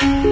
[0.00, 0.30] Hello，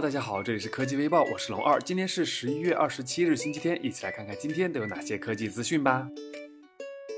[0.00, 6.08] 大家好，这里是科技微报，我是龙二，今天是十一月二十七日，星期天，一起来看看今天都有哪些科技资讯吧。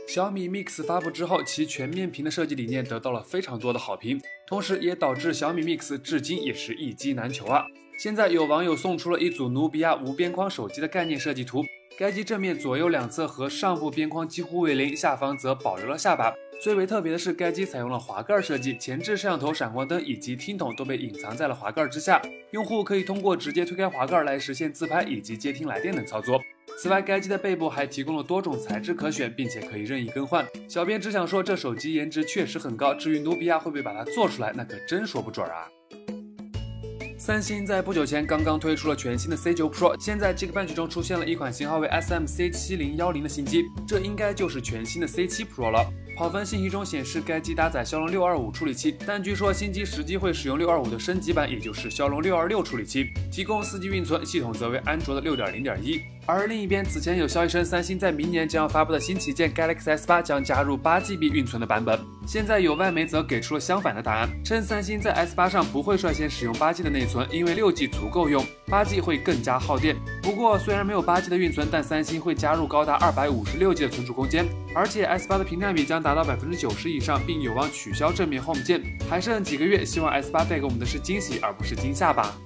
[0.09, 7.65] 小米 Mix 发布之后，其全面屏的设计理念得到了非常多的好评，同时也导致小米 Mix 至今也是一机难求啊。
[8.01, 11.63] 现在有网友送出了一组努比亚无边框手机的概念设计图，
[12.01, 16.33] 该机正面左右两侧和上部边框几乎为零，下方则保留了下巴。
[16.63, 22.19] 最为特别的是，该机采用了滑盖设计，前置摄像头、闪光灯以及听筒都被隐藏在了滑盖之下，
[22.53, 26.41] 用户可以通过直接推开滑盖来实现自拍以及接听来电等操作。
[26.79, 30.47] 此外，该机的背部还提供了多种材质可选，并且可以任意更换。
[30.67, 35.69] 小编只想说，这手机颜值确实很高，至于努比亚会不会把它做出来，那可真说不准啊。
[37.21, 45.87] 三星在不久前刚刚推出了全新的 C9 Pro，现在这个半区中出现了一款型号为 SM-C7010 的新机，这应该就是全新的 C7 Pro 了。
[46.17, 56.01] 跑分信息中显示，该机搭载骁龙六二五处理器，但据说新机实际会使用六二五的升级版，也就是骁龙六二六处理器，提供四 G 运存，系统则为安卓的六点零点一。
[56.27, 61.99] 而另一边，此前有消息称，三星在明年将要发布的新旗舰 Galaxy S 八将加入八 GB 运存的版本。
[62.27, 69.97] 现在有外媒则给出了相反的答案，称三星在 S 八上不会率先使用八 G 的内存，因为六 G 足够用，八 G 会更加耗电。
[70.23, 78.83] 不过虽然没有八 G 的运存，但三星会加入高达二百五十六 G 的存储空间，而且 S 八的屏占比将达到百分之九十以上，并有望取消正面 Home 键。
[79.09, 82.37] 还剩几个月，希望 S 八带给我们的是惊喜，而不是惊吓吧。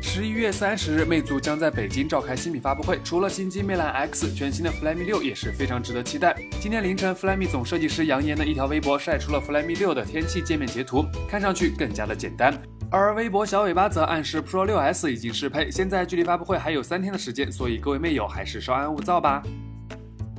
[0.00, 3.00] 十一月三十日，魅族将在北京召开新品发布会。
[3.02, 6.36] 除了新机魅蓝 X，全新的 Flyme 六也是非常值得期待。
[6.60, 12.56] 今天凌晨，Flyme 总设计师杨岩的一条微博晒出了 Flyme 六的天气界面截图，看上去更加的简单。
[12.96, 15.68] 而微博小尾巴则暗示 Pro 六 S 已经适配。
[15.68, 19.42] 现在距离发布会还有三天的时间，所以各位魅友还是稍安勿躁吧。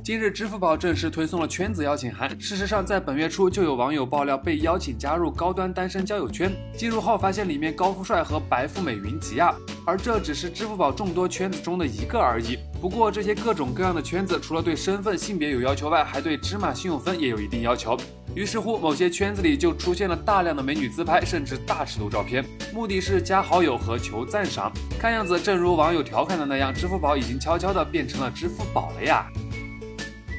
[0.02, 2.30] 今日，支付宝正式推送了圈子邀请函。
[2.40, 9.54] 事实上，在本月初就有网友爆料被邀请加入高端单身交友圈，进入后发现里面高富帅和白富美云集啊！
[9.84, 12.56] 而这只是支付宝众多圈子中的一个而已。
[12.80, 17.98] 不过，这些各种各样的圈子，除了对身份、性别有要求外，还对芝麻信用分也有一定要求。
[18.36, 24.70] 于是乎，某些圈子里就出现了大量的美女自拍，甚至大尺度照片，目的是加好友和求赞赏。
[24.98, 29.26] 看样子，正如网友调侃的那样，支付宝已经悄悄地变成了支付宝了呀！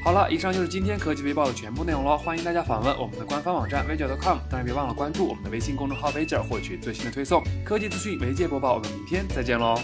[0.04, 2.16] 好了，以上就是今天科技微报的全部内容了。
[2.16, 7.42] 欢迎大家访问我们的官方网站 v 九 .com，当然别忘了关注我们的微信公众号 v 九，获取最新的推送。
[7.64, 9.76] 科技资讯媒介播报，我们明天再见喽。